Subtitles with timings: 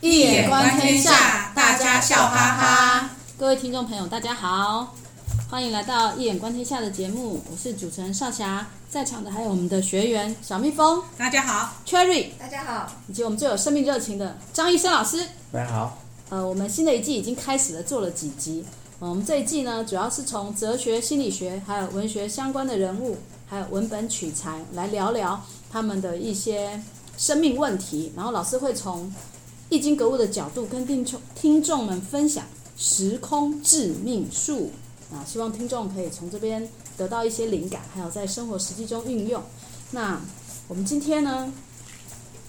[0.00, 3.10] 易眼观天下，大家笑哈哈。
[3.36, 4.94] 各位听众朋友，大家好，
[5.50, 11.72] 欢迎来到《一眼观天下》的节目，我是主持人少霞，在场的还有我们的学员小蜜蜂，大家好。
[11.84, 15.20] ；Cherry，大家好；以及我们最有生命热情的张医生老师，
[15.50, 15.98] 大家好。
[16.28, 18.64] 呃，我们新的一季已经开始了，做了几集。
[19.00, 23.18] 呃，我们这一季呢，主要是从哲学、心理学还有文学相关的人物，
[23.48, 25.42] 还有文本取材来聊聊
[25.72, 26.80] 他们的一些
[27.16, 29.12] 生命问题，然后老师会从
[29.70, 34.70] 易经格物的角度跟听众听众们分享时空致命术
[35.12, 39.42] 啊，希望听众可以从这边得到一些灵感，还有在生活实际中运用。
[39.90, 40.20] 那
[40.68, 41.52] 我们今天呢，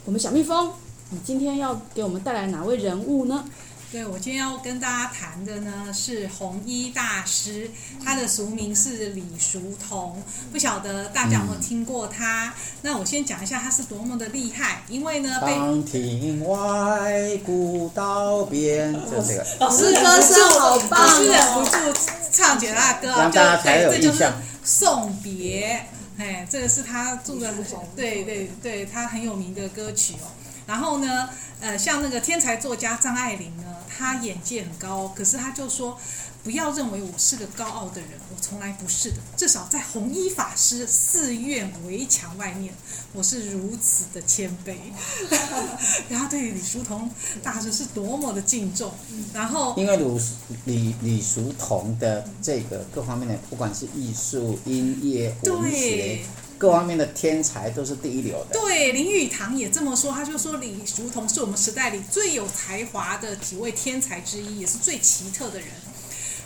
[0.06, 0.72] 我们小蜜蜂，
[1.10, 3.44] 你今天要给我们带来哪位人物呢？
[3.92, 7.72] 对，我今天要跟大家谈的呢是弘一大师，
[8.06, 10.22] 他的俗名是李叔同，
[10.52, 12.50] 不晓得大家有没有听过他？
[12.50, 12.54] 嗯、
[12.84, 22.00] 那我先讲一下他是多么的厉害，因为呢， 长亭外，古道边，就这个，老师歌声好棒，哦，老师忍不住
[22.32, 24.32] 唱起他的歌，让大家才有印象。
[24.64, 25.84] 送别，
[26.20, 27.52] 哎，这个是他住的，
[27.96, 30.30] 对对对，他很有名的歌曲哦。
[30.70, 31.28] 然后呢，
[31.62, 36.00] 呃，像那个天才作家张爱玲呢，她眼界很高，可是她就说，
[36.44, 39.18] 不要认为我是个高傲的人，我从来不是的。
[39.36, 42.72] 至少在弘一法师寺院围墙外面，
[43.14, 44.76] 我是如此的谦卑。
[46.08, 47.10] 然后对李叔同
[47.42, 48.94] 大师是多么的敬重。
[49.34, 50.22] 然后因为李
[50.66, 56.20] 李李叔同的这个各方面的，不管是艺术、音乐、文学。
[56.60, 58.60] 各方面的天才都是第一流的。
[58.60, 65.70] 对，林语堂也这么说，他就说李叔同是我们时代里最有才华的几位天才之一，也是最奇特的人。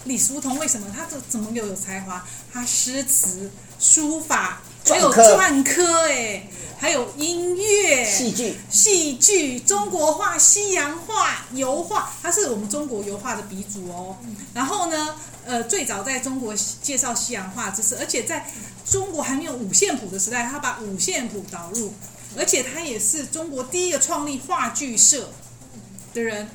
[0.06, 2.23] 李叔同为什么他这怎么又有才华？
[2.52, 6.45] 他诗词、书法，还有篆刻，哎，
[6.78, 14.17] 还有音乐、戏剧、戏剧、中国画、西洋画、油画，他是我们中国油画的鼻祖哦。
[14.53, 18.45] 然后呢，呃，最早在中国介绍西洋画知识，而且在。
[18.85, 21.94] 中国还没有五线谱的时代，他把五线谱导入，
[22.38, 25.29] 而且他也是中国第一个创立话剧社
[26.13, 26.50] 的人。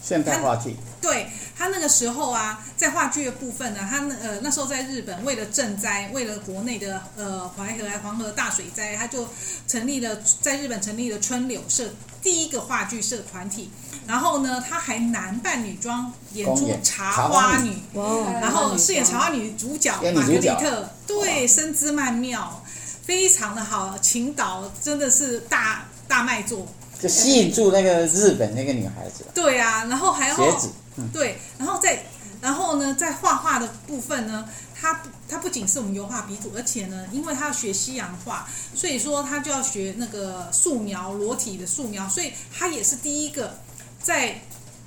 [0.00, 0.76] 现代话剧。
[1.00, 1.26] 对，
[1.58, 9.28] 他那个时候啊，在话剧的部分呢，他呃那时候在日本为了赈灾，为了国内的呃淮河、黄河大水灾，他就
[9.66, 13.70] 成立了在日本成立了春柳社，第一个话剧社团体。
[14.04, 17.70] 然后呢，他还男扮女装演出《茶花女》，
[18.40, 22.60] 然后饰演茶花女主角玛格丽特，对，身姿曼妙，
[23.04, 26.66] 非常的好，倾倒真的是大大卖座，
[27.00, 29.24] 就吸引住那个日本那个女孩子。
[29.32, 32.02] 对啊，然后还要鞋子，嗯、对，然后在
[32.42, 34.46] 然后呢，在画画的部分呢，
[34.78, 43.54] 他他不仅是我们油画鼻祖，而且呢，因为他要学西洋画，所以说他就要学那个素描，裸体的素描，所以他也是第一个。
[44.02, 44.40] 在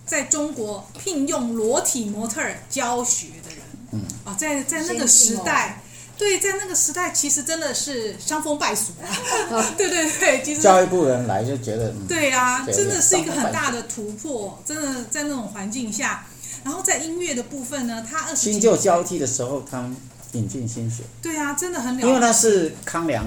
[0.05, 3.59] 在中国聘用裸体模特儿教学的人，
[3.93, 5.81] 嗯啊，在在那个时代，
[6.17, 9.07] 对，在那个时代，其实真的是伤风败俗啊！
[9.77, 16.27] 对对对，其实教育部人来就觉得，对啊，真的是一个很大的突破，真的在那种环境下，
[16.65, 19.89] 然后在音乐的部分呢，他二十新旧交替的时候，他
[20.33, 23.25] 引进新血，对啊，真的很了，因为他是康梁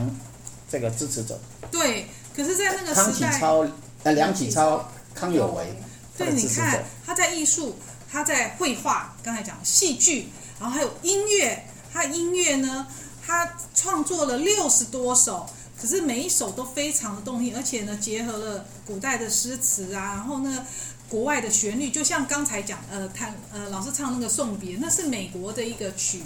[0.70, 1.40] 这个支持者，
[1.70, 2.06] 对，
[2.36, 3.66] 可是，在那个时代，康启超
[4.02, 4.86] 呃梁启超。
[5.14, 5.74] 康有为，
[6.16, 7.74] 对，你看他在艺术，
[8.08, 10.28] 他在绘画，刚才讲戏剧，
[10.60, 12.86] 然后还有音乐，他音乐呢，
[13.26, 15.44] 他创作了六十多首，
[15.76, 20.64] 可是每一首都非常的动听，而且呢，结合了古代的诗词啊，然后呢，
[21.08, 26.22] 国外的旋律，就像刚才讲，呃，他呃老师唱那个送别，那是美国的一个曲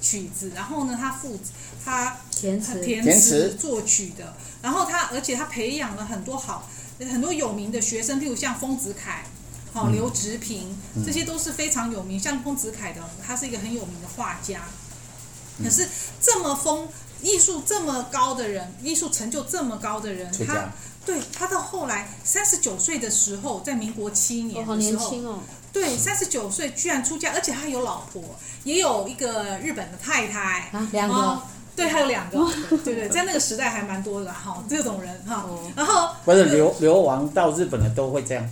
[0.00, 1.38] 曲子，然后呢，他父
[1.84, 6.68] 他填词填词作曲的，然后他而且他培养了很多好。
[7.10, 9.24] 很多有名的学生，譬如像丰子恺、
[9.72, 12.18] 好刘植平，这些都是非常有名。
[12.18, 14.62] 像丰子恺的，他是一个很有名的画家。
[15.60, 15.88] 可是
[16.20, 16.88] 这么丰
[17.20, 20.70] 艺术这么高的人，艺术成就这么高的人，他
[21.04, 25.40] 对他到后来三十九岁的时候，在民国七年的时候，好年轻哦。
[25.72, 28.22] 对，三十九岁居然出家，而且他有老婆，
[28.62, 31.38] 也有一个日本的太太，啊，两个。
[31.76, 32.38] 对，还有两个，
[32.84, 35.44] 对对，在那个时代还蛮多的哈，这种人哈。
[35.74, 38.48] 然后不是流流亡到日本的都会这样，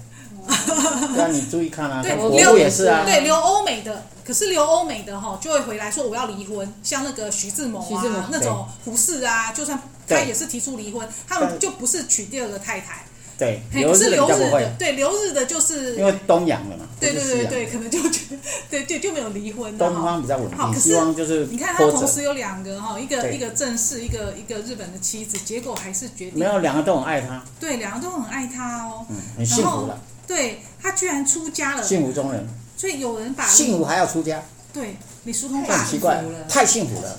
[1.16, 2.02] 让你注意看啊。
[2.02, 3.04] 对，留也是啊。
[3.04, 13.04] 对，留欧美的，可是留欧美的哈，就会回来说我要离婚，像那个徐志摩啊，那种胡适啊，就算他也是提出离婚，他们就不是娶第二个太太。
[13.38, 16.84] 对，可是留日的，对留日的，就是因为东洋的嘛。
[17.00, 18.36] 对对对对，可能就觉得，
[18.70, 19.76] 对对就没有离婚。
[19.76, 20.56] 东方比较稳定。
[20.56, 26.38] 好，可是就是你看他同时有两个哈，一个一个正式，一个一个日本的妻子，结果还是决定。
[26.38, 27.42] 没有，两个都很爱他。
[27.58, 29.04] 对，两个都很爱他哦。
[29.08, 29.98] 嗯，很幸福了。
[30.32, 34.42] 对他居然出家了，幸福中人，所以有人把幸福还要出家，
[34.72, 37.18] 对李叔同这把很奇怪，太幸福了。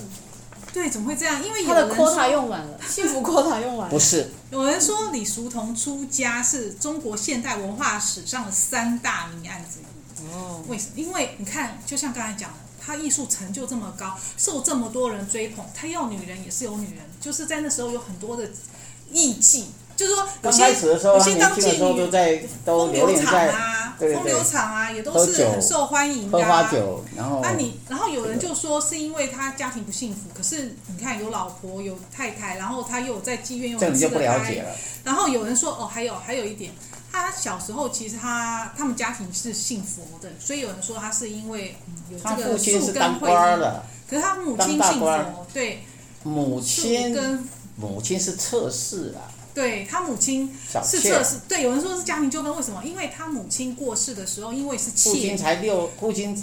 [0.72, 1.40] 对怎么会这样？
[1.46, 3.90] 因为有他的人 quota 用完了，幸福 quota 用完了。
[3.90, 10.32] 不是，有人说李叔同出家是中国现代文化史上的三大谜案之一。
[10.32, 10.90] 哦，为什么？
[10.96, 18.50] 因为你看，就像刚才讲的，他艺术成就这么高，受这么多人追捧，他要女人也是有女人，就是在那时候有很多的
[19.12, 22.10] 艺妓，就是说有刚些开始的时候，有些当妓女都女。
[22.10, 26.62] 在都风流场流连在啊，对对对风流场啊，也都是很受欢迎喝的、啊。
[26.62, 34.70] 花酒，然后啊你，然后有人就说是因为他家庭不幸福，可是你看有老婆有太太，然后他又有在妓院又这个你就不了解了。
[35.04, 36.72] 然后有人说哦，还有还有一点，
[37.12, 45.84] 他小时候其实他他们家庭是信佛的，所以有人说他是因为、嗯、有这个树根会的，可是他母亲信佛，对，
[46.22, 50.52] 母亲跟，母亲是测试啊，对他母亲
[50.82, 52.82] 是这是测，试，对，有人说是家庭纠纷，为什么？
[52.84, 56.36] 因为他母亲过世的时候，因为是父亲妾，才六，父亲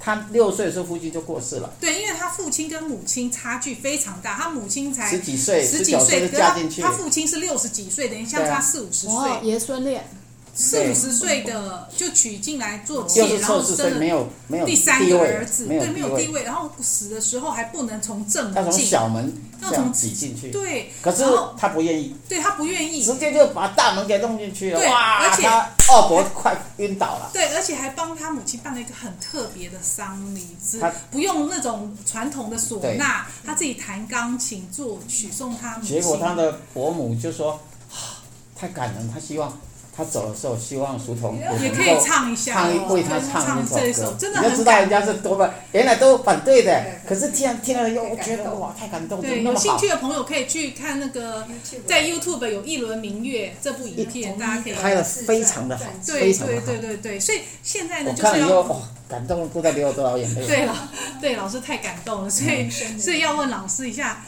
[0.00, 6.80] 他六岁的时候父亲就过世了，对，因为他父亲跟母亲差距非常大，他母亲才十几岁、十几岁他就嫁进去。
[6.80, 10.08] 他，父亲是六十几岁，等于相差四五十哇，岁，爷孙恋，
[10.56, 27.30] 四五十岁的就娶进来做妾，然后生了没有没有第三个儿子，对，没有地位，然后死的时候还不能从正要从门进，小门要从挤进去，对，可是后他不愿意，对他不愿意，直接就把大门给弄进去了，对，而且二伯快晕倒了。
[27.34, 30.80] 对，而且还帮他母亲办了一个很特别的丧礼，是
[31.10, 36.00] 不用那种传统的唢呐，他自己弹钢琴作曲送他母亲。
[36.00, 37.60] 结果他的伯母就说
[37.92, 38.24] ：“啊
[38.58, 39.52] 太感人，他希望
[39.96, 49.88] 他走的时候，希望书童也可以唱一下，唱一为他唱一这首歌，真的要知道人感家是多么原来都反对的，可是听听了以后，我觉得哇，太感动，了对，有兴趣？
[49.88, 51.46] 的朋友可以去看那个
[51.86, 54.74] 在 YouTube 有《一轮明月》这部影片，大家可以。
[54.74, 56.66] 拍的非常的好，对对非常的好。
[56.66, 58.76] 对对对，所以现在呢，我就是看了以后，要哇，
[59.08, 60.46] 感动都在流多少眼泪。
[60.46, 60.90] 对了，
[61.20, 64.22] 对老师太感动了，所以所以要问老师一下，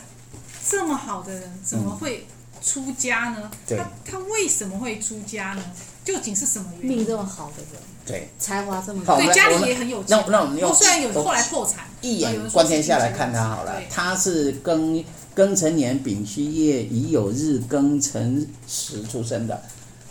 [0.66, 2.26] 这么好的人怎么会
[2.62, 3.50] 出家呢？
[3.66, 5.62] 对他他为什么会出家呢？
[6.04, 6.98] 究竟是什么原因？
[6.98, 10.26] 命这么好的人，对，才华这么好高，对，家里也很有那钱。
[10.26, 15.04] 那那我们用哦，虽然有后来破产，一眼观天下来看他好了，他是庚
[15.36, 19.62] 庚辰年丙戌月乙酉日庚辰时出生的。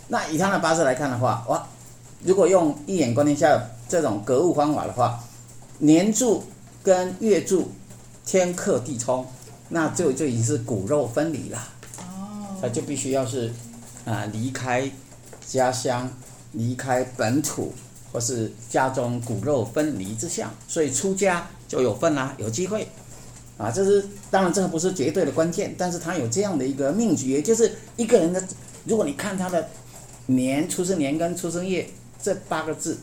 [0.06, 1.66] 那以他的八字来看的话，哇，
[2.22, 5.18] 如果用一眼观天下这种格物方法的话，
[5.78, 6.44] 年柱
[6.82, 7.72] 跟月柱
[8.24, 9.26] 天克地冲，
[9.68, 11.58] 那就就已经是骨肉分离了。
[12.60, 13.52] 他就必须要是
[14.04, 14.90] 啊、离开
[15.46, 16.10] 家乡，
[16.52, 17.72] 离开本土，
[18.12, 22.88] 或是家中骨肉分离之相，所以出家就有份啦、有机会
[23.58, 23.70] 啊。
[23.70, 28.42] 这是当然，这个不是绝对的关键，但是他有这样的一个命局，也就是一个人的，
[28.84, 29.68] 如果你看他的
[30.26, 31.86] 年出生年跟出生月
[32.22, 32.96] 这八个字，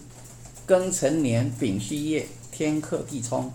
[0.67, 3.51] 庚辰年丙戌月天克地冲，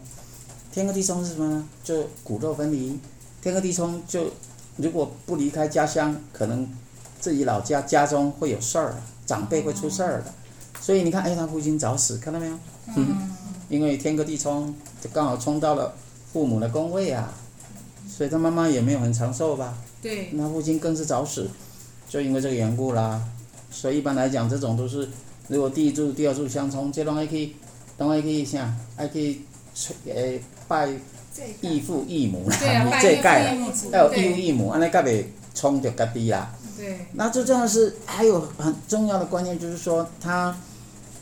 [0.72, 1.68] 天克地冲是什么呢？
[1.82, 2.98] 就骨肉分离，
[3.42, 4.32] 天克地冲就。
[4.80, 6.68] 如果不离开家乡，可能
[7.20, 8.94] 自己老家家中会有事儿，
[9.26, 10.32] 长辈会出事儿的。
[10.80, 12.58] 所以你看，哎，他父亲早死，看到没有？
[12.96, 13.30] 嗯，
[13.68, 15.92] 因为天克地冲，就刚好冲到了
[16.32, 17.32] 父母的宫位啊，
[18.08, 19.74] 所以他妈妈也没有很长寿吧？
[20.00, 21.48] 对，那父亲更是早死，
[22.08, 23.22] 就因为这个缘故啦。
[23.70, 25.08] 所以一般来讲，这种都是
[25.48, 27.54] 如果第一柱、第二柱相冲，这拢爱去，
[27.98, 28.74] 拢爱去啥？
[28.96, 29.42] 爱去，
[30.06, 30.90] 诶拜。
[31.60, 33.54] 义父义母啦，对啊， 拜这盖
[33.92, 34.42] 要有义父对。
[34.42, 36.50] 义母，安尼才袂冲着家己啦。
[36.76, 40.56] 对，那最重要的是还有很重要的观念，就是说他，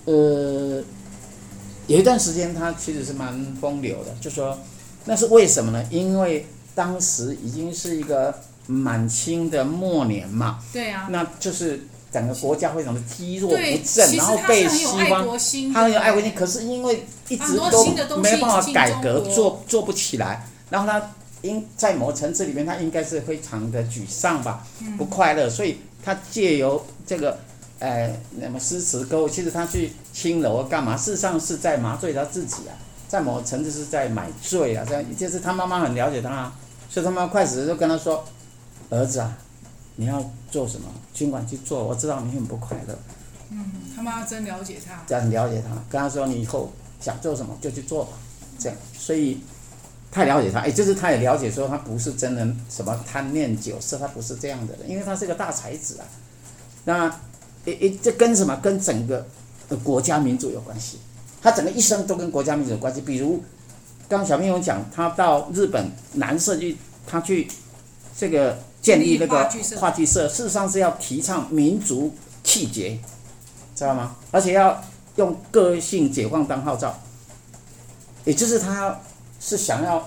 [0.04, 0.82] 呃，
[1.86, 4.56] 有一段时间他其实是蛮风流的，就说
[5.04, 5.84] 那是为什么呢？
[5.90, 8.32] 因为当时已经是一个
[8.66, 15.26] 满清的末年嘛，对啊，那就是整个国家非常的积弱，不振，然后被西方
[15.74, 21.10] 他很有爱国心，可是因为一直都没办法改革做做不起来，然后他
[21.42, 27.38] 应在某层次里面，他应该是非常的沮丧吧，不快乐，所以他借由这个，
[27.78, 30.96] 呃，那么诗词歌，其实他去青楼干嘛？
[30.96, 32.72] 事实上是在麻醉他自己啊，
[33.06, 36.52] 在某层次是在买醉啊，这样就是他妈妈很了解他啊，
[36.90, 38.24] 所以他妈妈快死就跟他说，
[38.90, 39.36] 儿子啊，
[40.00, 42.96] 你要做什么，尽管去做，我知道你很不快乐。
[43.50, 43.64] 嗯，
[43.96, 48.12] 他妈妈真了解他，这样了解他，跟他说你以后想做什么就去做吧，
[48.60, 49.40] 这样，所以
[50.12, 56.06] 太了解他，哎，就是他也了解说他不是真的什么贪恋酒色，他不是这样的人，因为他是个大才子啊。
[56.84, 57.08] 那，
[57.64, 58.54] 诶诶，这跟什么？
[58.62, 59.26] 跟整个
[59.82, 60.98] 国家民族有关系，
[61.42, 63.00] 他整个一生都跟国家民族有关系。
[63.00, 63.42] 比如，
[64.08, 66.76] 刚小朋友讲，他到日本南社去，
[67.06, 67.48] 他去
[68.16, 72.98] 这个建立那个话剧社事实上是要提倡民族气节。
[73.74, 74.16] 知道吗？
[74.32, 74.82] 而且要
[75.14, 76.92] 用个性解放当号召，
[78.24, 78.98] 也就是他
[79.38, 80.04] 是想要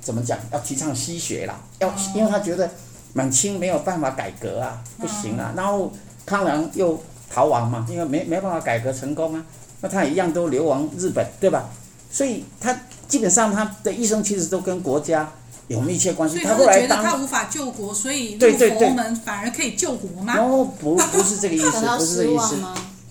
[0.00, 0.38] 怎么讲？
[0.52, 2.70] 要提倡西学啦，要因为他觉得
[3.12, 5.52] 满清没有办法改革啊，不行啊。
[5.56, 5.92] 然后
[6.24, 9.44] 康梁又逃亡嘛，因为没没办法改革成功啊，
[9.80, 11.68] 那他一样都流亡日本，对吧？
[12.08, 12.72] 所以他
[13.08, 15.28] 基本上他的一生其实都跟国家。
[15.70, 16.40] 有密切关系。
[16.40, 20.36] 他后来觉得他无法救国，所以入佛门反而可以救国吗？
[20.36, 22.56] 哦，不，不是这个意思，不是这个意思。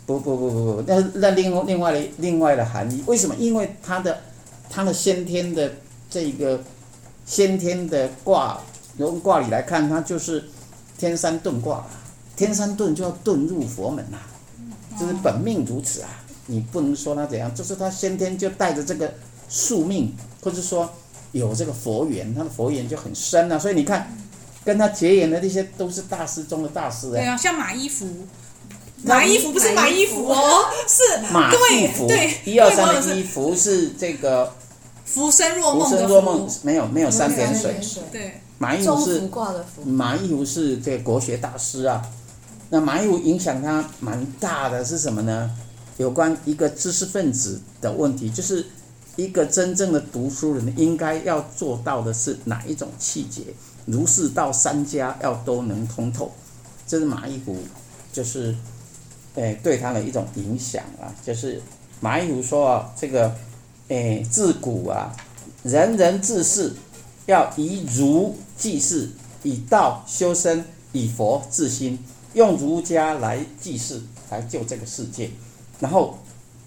[0.06, 3.34] 不不不不不，那那另另外的另外的含义，为什么？
[3.38, 4.20] 因为他的
[4.70, 5.72] 他的先天的
[6.10, 6.62] 这个
[7.26, 8.60] 先天的卦，
[8.98, 10.44] 从卦理来看，他就是
[10.98, 11.86] 天山遁卦，
[12.36, 16.10] 天山遁就要遁入佛门呐、啊，就是本命如此啊。
[16.48, 19.14] 你不能说他怎样，就是他先天就带着这个
[19.48, 20.14] 宿命，
[20.44, 20.92] 或者说。
[21.32, 24.12] 有这个佛缘，他的佛缘就很深啊，所以你看，
[24.66, 27.22] 跟他结缘的那些都是大师中的大师哎。
[27.22, 28.08] 对啊，像马一福，
[29.04, 32.08] 马一福不是马一福哦，是马一福。
[32.08, 34.52] 对，一二三的一福是这个。
[35.06, 35.90] 浮生若梦。
[35.90, 37.80] 浮生若梦没有没有三点水。
[38.12, 38.42] 对。
[38.58, 39.30] 马一福是
[39.86, 42.02] 马一福是这个国学大师啊，
[42.70, 45.52] 那马一福影响他蛮大的是什么呢？
[45.98, 48.66] 有关一个知识分子的问题，就是。
[49.20, 53.44] 一个真正的读书人应该要做到的是哪一种气节？
[53.86, 56.32] 儒释道三家要都能通透，
[56.88, 57.58] 这是马一虎，
[58.14, 58.56] 就是，
[59.36, 61.14] 诶对他的一种影响啊。
[61.22, 61.62] 就是
[62.00, 63.36] 马一虎说啊，这个，
[63.90, 65.14] 诶自古啊，
[65.64, 66.72] 人人治世
[67.26, 69.10] 要以儒济世，
[69.44, 72.00] 以道修身，以佛治心，
[72.36, 75.30] 用儒家来济世，来救这个世界，
[75.82, 76.18] 然后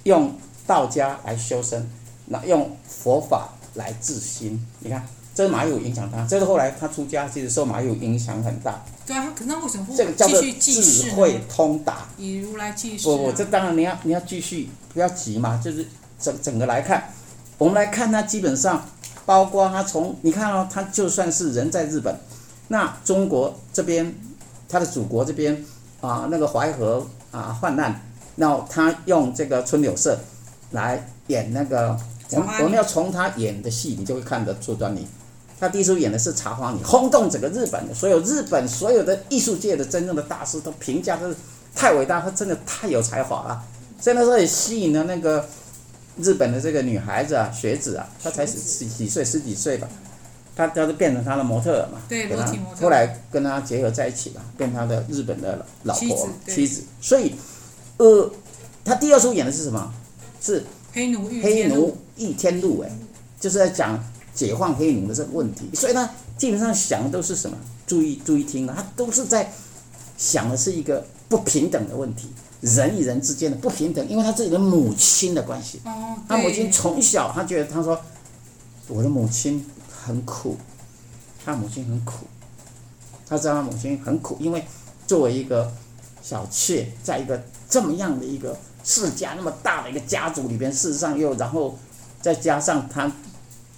[0.02, 0.34] 用
[0.66, 1.88] 道家来修身。
[2.26, 8.82] 那用佛法来治心，你看，这个马有影响他，这个后来他出家，其实受马有影响很大。
[9.06, 13.04] 对啊，他可能为什么不这个叫做智慧通达，以如来济世。
[13.04, 15.86] 不不，这当然你要你要继续不要急嘛，就是
[16.20, 17.10] 整整个来看，
[17.58, 18.86] 我们来看他基本上，
[19.26, 22.14] 包括他从你看哦，他就算是人在日本，
[22.68, 24.14] 那中国这边
[24.68, 25.64] 他的祖国这边
[26.00, 28.00] 啊，那个淮河啊患难，
[28.36, 30.18] 那他用这个春柳社
[30.70, 31.98] 来演那个。
[32.36, 35.06] 我们我们要从他演的戏，你就会看得出端倪。
[35.60, 41.36] 他第一出演的是《茶花女》，轰动整个日本的所有日本所有的艺术界的真正的大师都评价他是
[41.74, 43.62] 太伟大，他真的太有才华了。
[44.00, 45.48] 所以那时候也吸引了那个
[46.18, 49.88] 日本的这个女孩子啊，学子啊，她才十几几岁，十几岁吧，
[50.56, 52.44] 她她就变成他的模特了嘛，对，给他
[52.80, 56.82] 后来跟他结合在一起了，变他的日本的老婆妻子。
[57.00, 57.36] 所以，
[57.98, 58.28] 呃，
[58.84, 59.94] 他第二出演的是什么？
[60.40, 60.64] 是。
[60.94, 62.90] 黑奴遇黑奴遇天路，哎，
[63.40, 64.02] 就是在讲
[64.34, 65.70] 解放黑奴的这个问题。
[65.74, 67.56] 所以呢，基本上想的都是什么？
[67.86, 69.52] 注意注意听啊，他都是在
[70.16, 72.28] 想的是一个不平等的问题，
[72.60, 75.80] 人与人之间的不平等，因为他自己的母亲的关系。
[75.84, 76.16] 哦。
[76.28, 78.00] 他母亲从小，他觉得他说，
[78.88, 80.56] 我的母亲很苦，
[81.44, 82.26] 他母亲很苦，
[83.28, 84.64] 他知道他母亲很苦，因为
[85.06, 85.72] 作为一个
[86.22, 88.56] 小妾，在一个这么样的一个。
[88.84, 91.78] 世家那么大的一个家族里边，事实上又然后
[92.22, 93.12] 再加上她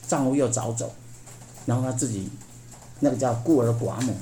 [0.06, 0.92] 丈夫又早走，
[1.66, 2.30] 然后她自己
[3.00, 4.14] 那个叫孤儿寡母，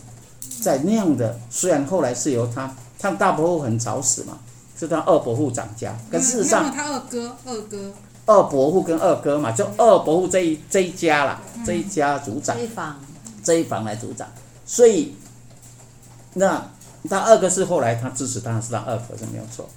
[0.63, 4.39] 在那样的虽然后来是由她，她大伯父很早死嘛，
[4.79, 7.93] 是她二伯父掌家，可事实上他二哥二哥。
[8.25, 12.97] 二伯父跟二哥嘛，就二伯父这一这一家啦，这一家族长这一房。
[13.45, 14.29] 这一房来主长，
[14.65, 15.17] 所以
[16.35, 16.65] 那
[17.11, 19.69] 他二哥是后来他支持，当然是他二哥是没有错。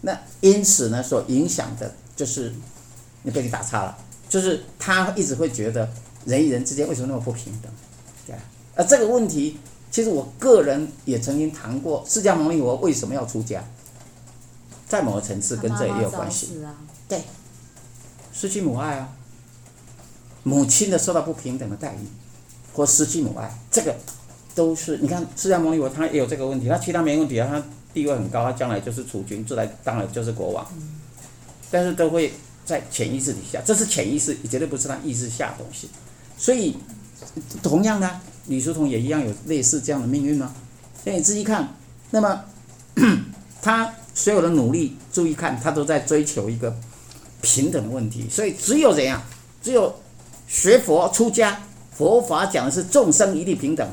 [0.00, 2.52] 那因此呢，所影响的就是
[3.22, 3.96] 你被你打岔了，
[4.28, 5.88] 就是他一直会觉得
[6.24, 7.72] 人与人之间为什么那么不平等？
[8.26, 8.34] 对，
[8.74, 9.58] 而这个问题，
[9.90, 13.62] 其实我个人也曾经谈过，释迦牟尼佛为什么要出家，
[14.88, 16.58] 在某个层次跟这也有关系。
[17.08, 17.22] 对，
[18.32, 19.08] 失去母爱啊，
[20.42, 22.06] 母亲的受到不平等的待遇，
[22.72, 23.94] 或失去母爱，这个
[24.54, 27.62] 都是你看释迦牟尼佛他也有这个问题，他其他没问题啊，他。
[27.94, 30.66] 地位很高，他将来就是储君，自来当然就是国王，
[31.70, 32.32] 但是都会
[32.72, 35.90] 在潜意识底下，这是潜意识，绝对不是他意识下的东西。
[36.38, 36.74] 所以，
[37.62, 40.54] 同样呢，李叔同也一样有类似这样的命运吗？
[41.04, 41.76] 那你仔细看，
[42.12, 42.44] 那么
[43.60, 46.74] 他所有的努力，注意看，他都在追求一个
[47.42, 48.26] 平等的问题。
[48.30, 49.22] 所以只有怎样，
[49.62, 49.94] 只有
[50.48, 51.60] 学佛出家，
[51.92, 53.86] 佛法讲的是众生一律平等。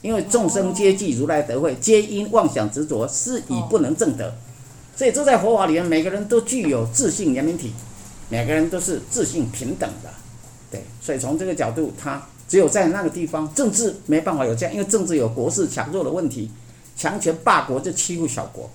[0.00, 4.34] 因为众生皆具如来德慧，皆因妄想执着，是以不能证得。
[4.96, 7.72] 所以这在佛法里面，每个人都具有自性圆明体，
[8.32, 10.08] 每个人都是自信平等的。
[10.70, 16.50] 对，所以从这个角度，他只有在那个地方，政治没办法有这样，因为政治有国势强弱的问题，
[16.96, 18.70] 强权霸国就欺负小国，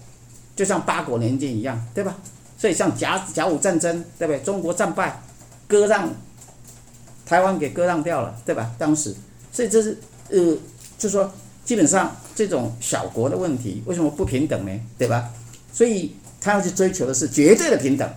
[0.56, 2.16] 就像八国联军一样，对吧？
[2.56, 4.40] 所以像甲甲午战争，对不对？
[4.44, 5.20] 中国战败，
[5.68, 6.08] 割让
[7.26, 8.72] 台湾给割让掉了，对吧？
[8.78, 9.16] 当时，
[9.52, 9.98] 所以这是
[10.30, 10.56] 呃，
[11.00, 11.32] 就说
[11.66, 14.80] 基本上这种小国的问题，为什么不平等呢？
[15.00, 15.32] 对吧？
[15.74, 18.08] 所以他要去追求的是绝对的平等，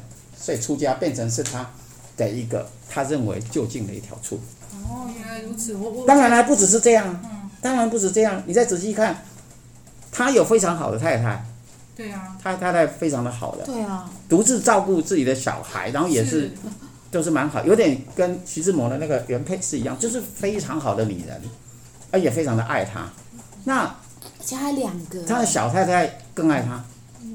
[0.40, 1.70] 所以出家变成是他
[2.16, 4.40] 的一个他认为就近的一条出。
[4.73, 5.75] 哦，原来如此。
[5.75, 8.42] 我我当然了不只是这样，嗯，当然不止这样。
[8.47, 9.23] 你再仔细看，
[10.11, 11.44] 他有非常好的太太，
[11.94, 16.50] 对啊，他太太非常的好的，对啊，独自照顾自己的小孩，然后也是
[17.11, 21.40] 都是蛮好，有点跟徐志摩的那个原配是一样，就是非常好的女人，
[22.11, 23.09] 而且非常的爱他。
[23.64, 26.82] 那而且还两个，他的小太太更爱他，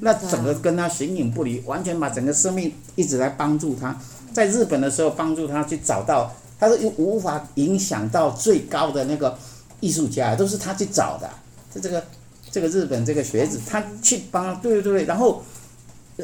[0.01, 3.95] 那整个跟他形影不离，完全把整个生命一直来帮助他。
[4.33, 9.37] 在日本的时候，帮助他去找到，他说又无法影响到最高的那个
[9.79, 11.29] 艺术家，都是他去找的。
[11.73, 12.03] 就这个
[12.51, 15.43] 这个日本这个学子，他去帮，对对对，然后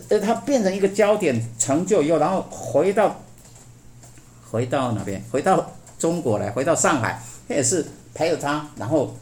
[0.09, 3.21] 呃，他变成一个焦点，成就以后，然后回到
[4.49, 5.23] 回到哪边？
[5.31, 9.15] 回到中国来，回到上海，他也是陪着他，然后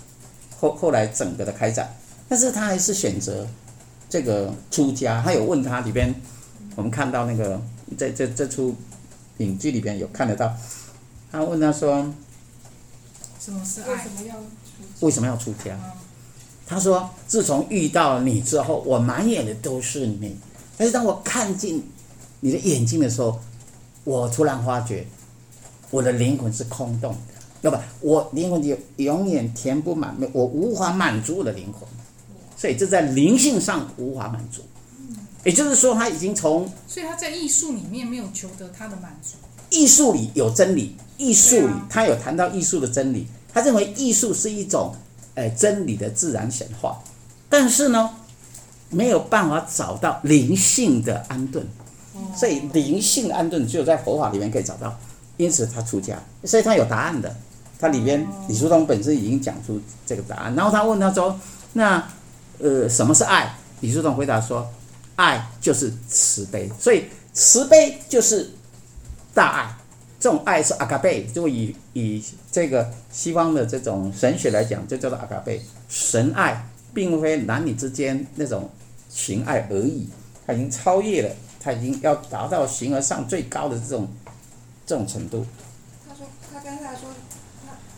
[0.59, 1.95] 后后来整个的开展，
[2.27, 3.45] 但是他还是选择
[4.09, 5.21] 这个出家。
[5.21, 6.13] 他有问他里边，
[6.75, 7.61] 我们看到那个
[7.97, 8.75] 在这这出
[9.37, 10.53] 影剧里边有看得到，
[11.31, 12.11] 他问他说
[13.39, 14.09] 什么是爱为什？
[14.09, 15.75] 么要出为什么要出家？
[15.75, 15.91] 嗯
[16.71, 20.37] 他说：“自从遇到你之后，我满眼的都是你。
[20.77, 21.83] 但是当我看进
[22.41, 23.39] 你的眼睛的时候，
[24.03, 25.03] 我突然发觉，
[25.89, 27.17] 我的灵魂是空洞的，
[27.61, 31.89] 要不，我灵魂就永远填不满，我无法满足我的灵魂，
[32.59, 34.61] 所以这在灵性上无法满足。
[35.43, 39.37] 也就是说，他已经从所以他在艺术里面没有求得他的满足。
[39.69, 44.93] 艺术里有真理，艺术里他有谈到艺术的真理，他认为艺术是一种。”
[45.35, 47.01] 哎，真理的自然显化，
[47.47, 48.09] 但是呢，
[48.89, 51.65] 没有办法找到灵性的安顿，
[52.35, 54.99] 所以灵性的安顿只有在佛法里面可以找到。
[55.37, 57.33] 因此他出家，所以他有答案的。
[57.79, 60.53] 他里边李叔同本身已经讲出这个答案。
[60.55, 61.39] 然后他问他说
[61.71, 62.05] ：“那
[62.59, 64.69] 呃，什么是爱？”李叔同回答说
[65.15, 68.51] ：“爱就是慈悲，所以慈悲就是
[69.33, 69.75] 大爱。”
[70.19, 75.61] 这种爱是阿卡贝，就以以这个西方的这种神学来讲，就叫做阿卡贝。
[75.87, 78.69] 神爱并非男女之间那种
[79.09, 80.09] 情爱而已，
[80.45, 84.09] 它已经超越了，它已经要达到形而上最高的这种
[84.85, 85.45] 这种程度。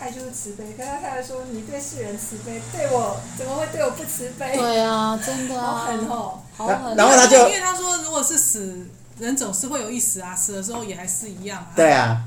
[0.01, 0.63] 爱就是慈悲。
[0.75, 4.57] 可是他太太说，你对世人慈悲，对我怎么会对我不慈悲？
[4.57, 6.39] 对啊，真的啊， 好狠哦！
[6.57, 6.95] 好狠。
[6.97, 8.87] 然后他就因为他说，如果是死
[9.19, 11.69] 人，总是会有一死啊，死的时候也还是一样啊。
[11.75, 12.17] 对啊，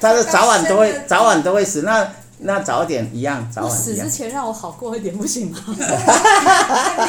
[0.00, 1.80] 他是早晚都会，早晚都会死。
[1.80, 2.06] 那
[2.40, 3.82] 那早点一样，早晚一样。
[3.82, 5.58] 死之前让我好过一点不行吗？
[5.68, 5.74] 因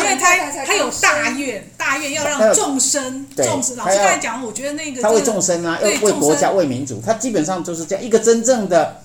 [0.05, 3.75] 为他他有大愿，大愿要让众生众生。
[3.75, 9.01] 老师刚才讲，我觉得那个他为众生啊，要为国家、为民主，他基本上就是这样一个真正的，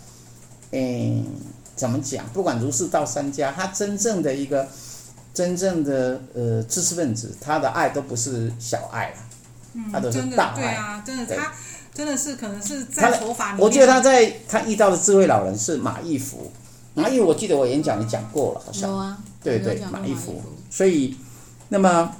[0.74, 1.24] 嗯，
[1.76, 2.26] 怎么讲？
[2.34, 4.68] 不管儒释道三家，他真正的一个
[5.32, 9.16] 真正的呃知识分子，他的爱都不是小爱了。
[9.92, 11.52] 他都是大爱，对啊，真的，他
[11.92, 13.64] 真的是可能是在佛法里面。
[13.64, 16.52] 我记得他在他遇到的智慧老人是马义福，
[16.94, 18.88] 马义，我记得我演讲里讲过了，好像。
[18.88, 19.18] 有啊。
[19.42, 20.40] 对对，马义福。
[20.70, 21.16] 所以，
[21.70, 22.14] 那么，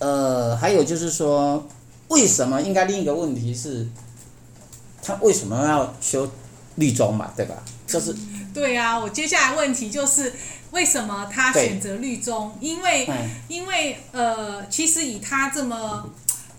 [0.00, 1.66] 呃，还有就是说，
[2.08, 3.88] 为什么应该另一个问题是，
[5.02, 6.30] 他为什么要修
[6.76, 7.32] 律宗嘛？
[7.36, 7.62] 对吧？
[7.86, 8.14] 就是。
[8.52, 10.32] 对啊，我接下来问题就是。
[10.72, 12.56] 为什么他选择绿中？
[12.60, 13.08] 因为，
[13.48, 16.08] 因为呃，其实以他这么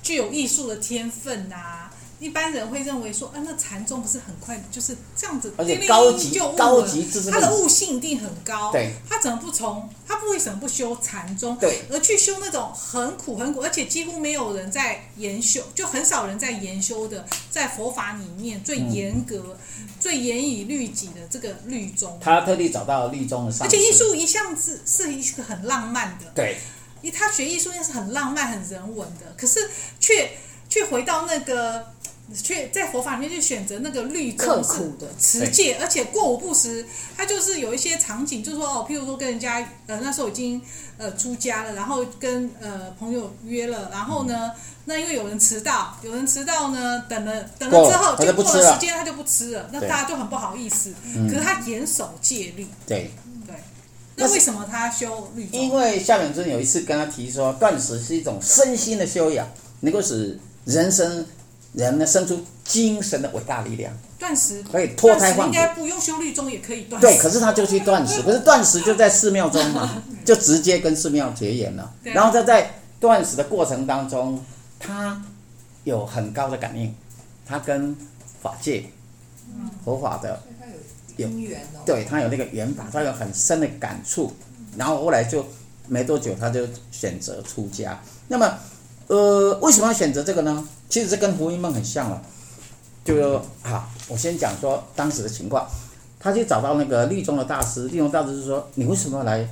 [0.04, 1.91] 具有艺术的天分呐、啊，
[2.22, 8.72] 一般人会认为说，啊，那禅宗不是很快就是这样子，而且高级就高级，他的悟性一定很高。
[8.72, 9.90] 对，他怎么不从？
[10.08, 11.58] 他不为什么不修禅宗？
[11.58, 19.58] 对，而去修那种很苦很苦，而且几乎没有人在研修，就很少人在研修的，在佛法里面最严格。
[19.80, 26.58] 嗯最严以律己的这个律宗，他特地找到律宗的上师，而且艺术一向是是一个很浪漫的，对，
[27.04, 29.60] 因为他学艺术也是很浪漫、很人文的，可是
[30.00, 30.32] 却
[30.68, 31.94] 却回到那个，
[32.34, 40.62] 却在佛法里面去选择那个律宗刻苦的持戒，而且过午不食，他就是有一些场景，就是说哦，譬如说跟人家呃那时候已经
[40.98, 44.52] 呃出家了，然后跟呃朋友约了，然后呢。
[44.56, 50.92] 嗯那因为有人迟到，有人迟到呢，等了等了之后就过了时间，他就不吃了，那大家就很不好意思。
[51.30, 52.66] 可是他严守戒律。
[52.88, 53.12] 对
[53.46, 53.56] 对。
[54.16, 55.60] 那为什么他修律宗？
[55.60, 59.48] 因为下面尊有一次跟他提说，断食是一种身心的修养，
[59.82, 61.28] 能够使人生
[61.74, 63.92] 人呢生出精神的伟大力量。
[64.20, 67.08] 断食可以脱胎换骨，应该不用修律宗也可以断食。
[67.08, 70.04] 对，可是他就去断食， 可是断食就在寺庙中嘛。
[70.24, 71.92] 就直接跟寺庙结缘了。
[72.04, 74.40] 对然后他在断食的过程当中，
[74.80, 75.20] 他
[75.84, 76.94] 有很高的感应，
[77.44, 77.96] 他跟
[78.40, 78.86] 法界、
[79.84, 80.40] 佛法的，
[81.18, 81.82] 有姻缘哦。
[81.84, 84.32] 对他有那个缘法，他有很深的感触。
[84.78, 85.44] 然后后来就
[85.88, 88.00] 没多久，他就选择出家。
[88.28, 88.60] 那么，
[89.12, 90.66] 呃，为什么要选择这个呢？
[90.88, 92.22] 其实这跟胡因梦很像了。
[93.04, 95.68] 就好，我先讲说当时的情况。
[96.18, 99.50] 他去找到那个律宗的大师，律宗大师就说：“你为什么来？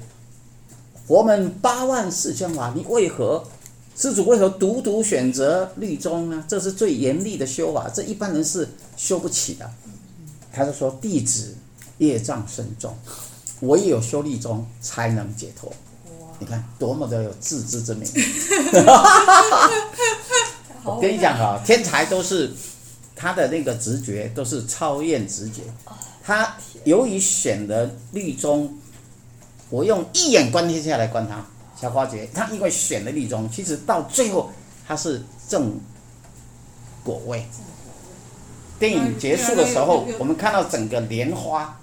[1.06, 3.43] 佛门八万四千法，你为何
[3.98, 6.41] 施主为何独独选择律宗呢？
[6.48, 9.69] 这是最严厉的修法，这一般人是修不起的。”
[10.54, 11.54] 他就说：“弟子
[11.98, 12.95] 业障深重，
[13.60, 15.69] 唯有修律宗才能解脱。”
[16.39, 18.10] 你看多么的有自知之明。
[20.84, 22.52] 我跟你讲哈，天才都是
[23.15, 25.63] 他的那个直觉都是超验直觉。
[26.23, 28.78] 他由于选的绿中，
[29.69, 31.45] 我用一眼观天下来观他，
[31.80, 34.49] 才发觉他因为选了绿中，其实到最后
[34.88, 35.78] 他是正
[37.04, 37.45] 果位。
[38.80, 41.78] 电影结束的时候，我们看到整个莲花，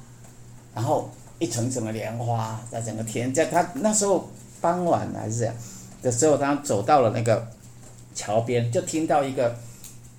[0.74, 4.30] 然后一层层的莲花在整个天，在他那时候
[4.66, 5.54] 傍晚还是这样
[6.02, 7.46] 的时候，他走到了那个
[8.14, 9.54] 桥边，就听到一个。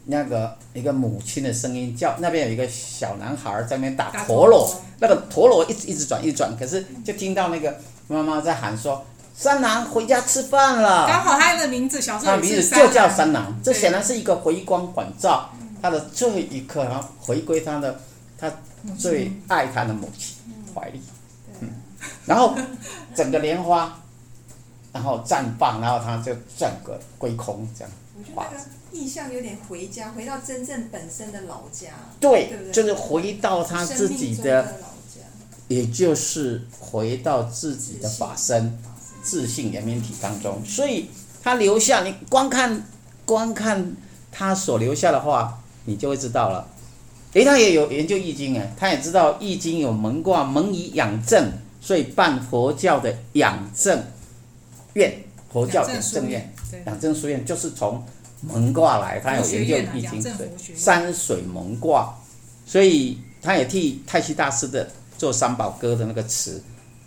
[0.09, 9.05] 那个一个母亲的声音叫那边有一个小男孩在那边打陀螺，那个陀螺一直一直转一直转，可是就听到那个妈妈在喊说
[9.35, 15.49] ：“三郎回家吃饭了。”刚好他的名字小时候他名字就叫三郎，这显然是一个回光返照，
[15.81, 17.99] 他的最后一刻，然后回归他的
[18.37, 18.49] 他
[18.97, 20.37] 最爱他的母亲
[20.73, 21.01] 怀里，
[21.59, 21.67] 嗯，
[22.25, 22.55] 然后
[23.13, 23.99] 整个莲花，
[24.97, 27.93] 然后绽放，然后他就整个归空这样。
[28.17, 31.89] 我觉得那个意象有点回家，回到真正本身的老家。
[32.19, 35.21] 对，对对就是回到他自己的，的老家，
[35.67, 38.79] 也就是回到自己的法身、
[39.21, 40.59] 自信圆明体当中。
[40.65, 41.11] 所以
[41.43, 42.83] 他留下，你光看
[43.23, 43.95] 光看
[44.31, 46.67] 他所留下的话，你就会知道了。
[47.33, 54.03] 诶，他也有研究易经哎，他也知道易经有蒙卦，蒙以养正，所以办佛教的养正
[54.97, 55.13] 院，
[55.53, 56.53] 佛教养正院。
[56.85, 58.03] 养正书院就是从
[58.41, 62.13] 蒙卦来，他有研究易经，对，山水蒙卦，
[62.65, 66.61] 所以他也替太虚大师的做三宝歌的那个词，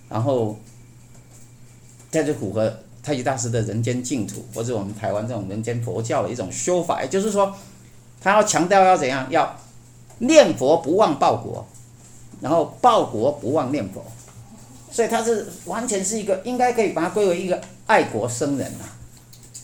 [0.09, 0.57] 然后
[2.11, 7.55] 这就符合太虚大师的人间净土，或者我们台湾这种人间佛教的一种修法，也就是说，
[8.21, 9.55] 他要强调要怎样，要
[10.19, 11.67] 念佛不忘报国，
[12.41, 14.03] 然后报国不忘念佛，
[14.91, 18.99] 所以他是完全是一个应该可以把他归为一个爱国僧人啊。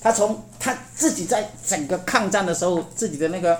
[0.01, 3.59] 他从他自己在整个抗战的时候，自己的那个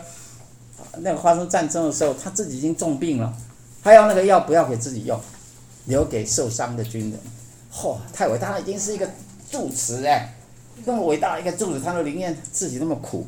[0.99, 3.35] 那个发生战争的时候，他自己已经重病了，
[3.83, 5.21] 他要那个药不要给自己用，
[5.87, 7.19] 留给受伤的军人。
[7.73, 9.11] 嚯、哦，太伟大了，已经是一个
[9.51, 10.35] 住持哎，
[10.85, 13.27] 那么伟大的一个住持，他都宁愿自己那么苦，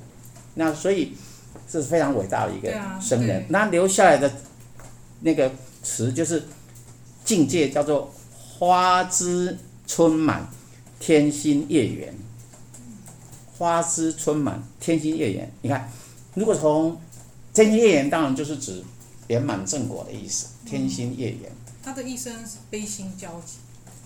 [0.54, 1.16] 那所以
[1.68, 3.44] 这是非常伟大的一个僧人。
[3.48, 4.30] 那留下来的
[5.20, 5.50] 那个
[5.82, 6.44] 词就是
[7.24, 8.12] 境界，叫做
[8.58, 10.48] 花枝春满，
[10.98, 12.12] 天心月圆。
[13.56, 15.52] 花枝春满，天心月圆。
[15.62, 15.88] 你看，
[16.34, 17.00] 如果从
[17.54, 18.82] 天心月圆，当然就是指
[19.28, 20.46] 圆满正果的意思。
[20.66, 21.52] 天心月圆，
[21.84, 23.58] 他的一生是悲心交集。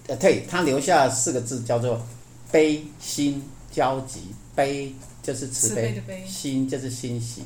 [0.08, 2.04] 呃，对，他留下四个字叫做
[2.50, 4.20] 悲心交集。
[4.54, 7.44] 悲就是慈悲，慈悲的悲，心就是欣喜，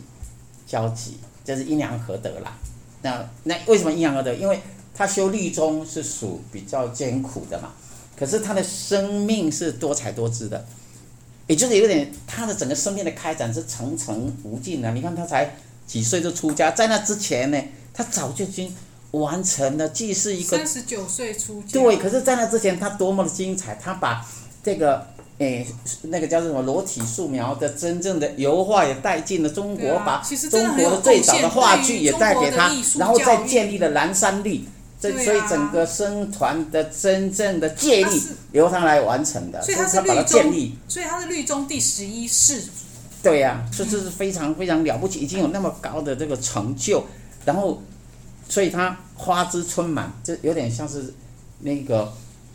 [0.66, 2.58] 交集就是阴阳合德啦。
[3.00, 4.34] 那那为什么阴阳合德？
[4.34, 4.60] 因为
[4.96, 7.72] 他修律宗是属比较艰苦的嘛，
[8.18, 10.64] 可是他的生命是多彩多姿的。
[11.46, 14.90] 也就是有点，他的整个生命的开展是层层无尽的。
[14.90, 15.54] 你看他才
[15.86, 17.62] 几岁就出家，在那之前呢，
[17.94, 18.74] 他早就已经
[19.12, 21.68] 完成了，既是一个三十九岁出家。
[21.80, 23.78] 对，可是，在那之前，他多么的精彩！
[23.80, 24.26] 他把
[24.64, 25.06] 这个
[25.38, 25.64] 诶，
[26.02, 34.64] 那个叫做什么裸体素描的真正的油画也带进了中国，把中国的最早的话剧也带给他，然后再建立了南山律。
[34.98, 38.20] 这所以整个僧团的真正的戒律
[38.52, 42.70] 由他来完成的，所以他是律宗，所以他是律宗第十一世祖。
[43.22, 47.04] 对呀、啊，这这是非常非常了不起，已经有那么高的这个成就，
[47.44, 47.82] 然后，
[48.48, 51.12] 所以他花枝春满，这有点像是
[51.60, 52.12] 那个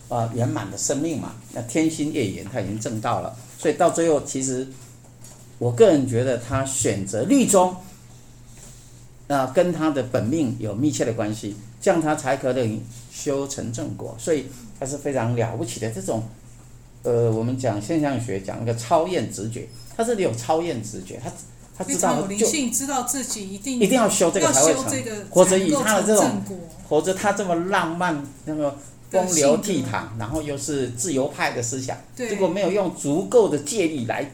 [0.07, 1.33] 呃圆满的生命嘛。
[1.53, 4.67] 那天心月圆，他已经证到了，所以到最后，其实
[5.59, 7.75] 我个人觉得他选择律宗，
[9.27, 11.55] 那、呃、跟他的本命有密切的关系。
[11.81, 12.79] 这样他才可能
[13.11, 14.45] 修成正果，所以
[14.79, 16.23] 他是非常了不起的这种，
[17.03, 19.67] 呃，我们讲现象学讲一个超验直觉，
[19.97, 21.31] 他这里有超验直觉，他
[21.75, 26.43] 他知道就知道自己一定一定要修这个才会成，或者以他的这种，
[26.87, 28.75] 或者他这么浪漫那么
[29.09, 32.29] 风流倜傥，然后又是自由派的思想，对。
[32.29, 34.31] 结果没有用足够的戒律来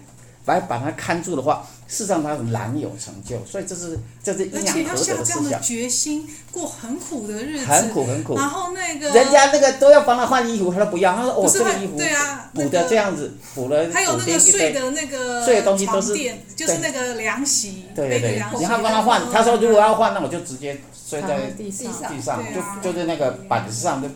[0.53, 3.43] 来把它看住的话，事实上他很难有成就。
[3.45, 5.61] 所以这是这是阴阳合德的思想。
[5.61, 8.35] 决心过很苦的日子，很苦很苦。
[8.35, 11.15] 然后那个人家那个都要帮他换衣服，他都不要。
[11.15, 16.13] 他说：“哦，这个衣服对啊，补的这样子，补了。”还有那个睡的那个睡的东西都是
[16.55, 18.37] 就是那个凉席，对对对。
[18.37, 24.09] 然后帮他换，他说：“如果要换，那我就直接睡在地上，地上就就在那个板子上就。”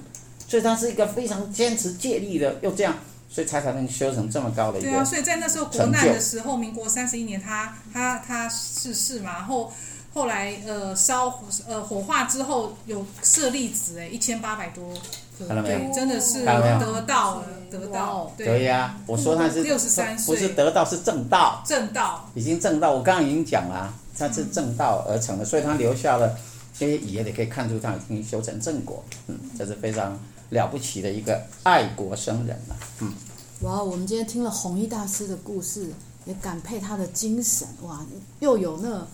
[0.47, 2.93] 所以他是一个非常坚持借力的，又这样，
[3.31, 4.89] 所以他才能修成这么高的一个。
[4.89, 9.71] 对啊，所以在那时候国难的时候，民国三十一年他，他他他逝世嘛，然后
[10.13, 14.93] 后来呃烧呃火化之后有舍利子哎，一千八百多
[15.39, 18.33] 个，对，真的是得道了，得道。
[18.35, 22.91] 对呀、啊，我说他是六十三岁，不是得道是正道，正道已经正道。
[22.91, 26.37] 我刚刚已经讲了，他是正道而成的，所以他留下了
[26.77, 30.19] 这些遗言，你可以看出他已经修成正果，嗯，这是非常。
[30.51, 33.13] 了不起的一个爱国生人了，嗯。
[33.61, 35.91] 哇，我们今天听了弘一大师的故事，
[36.25, 38.05] 也感佩他的精神，哇，
[38.39, 39.07] 又有那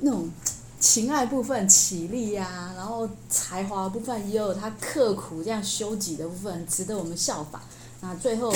[0.00, 0.30] 那种
[0.78, 7.60] 情爱部分起立呀、然后才华部分也有他刻苦这样修己的部分，值得我们效仿。
[8.00, 8.48] 那最后，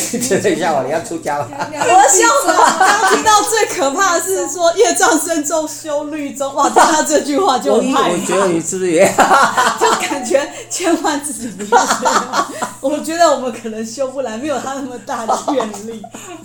[0.43, 1.49] 等一下，我要出家了。
[1.51, 2.79] 我要笑死了！
[2.79, 6.71] 刚听到最可怕的是说业障深重修律中，哇！
[6.71, 8.09] 听到这句话就很害怕。
[8.11, 9.05] 我觉得你是不是也？
[9.81, 12.07] 就感觉千万自己不要学。
[12.81, 16.01] 我觉得我们可能修不来，没有他那么大的愿力。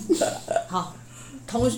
[0.67, 0.93] 好，
[1.45, 1.69] 同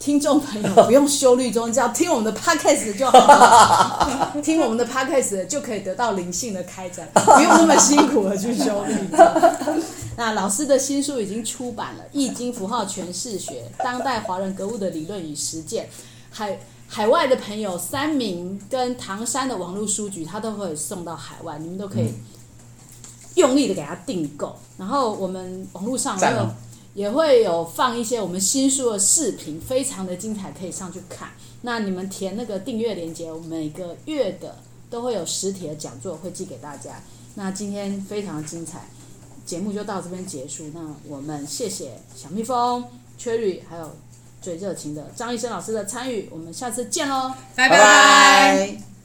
[0.00, 4.32] 听众朋友不用修律中，只要听我们的 podcast 就好了。
[4.42, 9.82] 听我们的 podcast 就可以得到灵性的开展，不用那么辛苦的去修律宗。
[10.16, 15.84] 那老师的新书已经出版了，《易经符号诠释学：当代华人格物的理论与实践》。
[16.30, 22.14] 海海外的朋友，三明跟唐山的网络书局，他都会送到海外，你们都可以
[23.34, 24.56] 用力的给他订购。
[24.78, 26.50] 然后我们网络上也有
[26.94, 31.28] 也会有放一些我们新书的视频，非常的精彩，可以上去看。
[31.60, 34.56] 那你们填那个订阅链接，每个月的
[34.88, 37.02] 都会有实体的讲座会寄给大家。
[37.34, 38.88] 那今天非常的精彩。
[39.46, 42.84] 节目就到这边结束，那我们谢谢小蜜蜂、
[43.18, 43.96] Cherry，还有
[44.42, 48.95] 最热情的张医生老师的参与，我们下次见喽，拜拜。